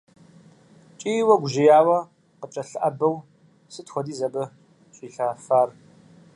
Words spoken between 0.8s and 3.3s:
КӀийуэ, гужьеяуэ къыткӀэлъыӀэбэу